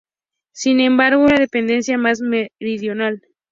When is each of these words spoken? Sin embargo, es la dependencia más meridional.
Sin 0.51 0.79
embargo, 0.79 1.27
es 1.27 1.33
la 1.33 1.37
dependencia 1.37 1.95
más 1.95 2.21
meridional. 2.21 3.21